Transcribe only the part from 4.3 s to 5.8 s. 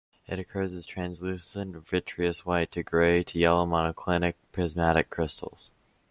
prismatic crystals.